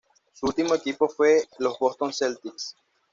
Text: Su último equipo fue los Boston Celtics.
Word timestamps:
Su 0.33 0.47
último 0.47 0.73
equipo 0.73 1.07
fue 1.07 1.43
los 1.59 1.77
Boston 1.77 2.11
Celtics. 2.11 2.75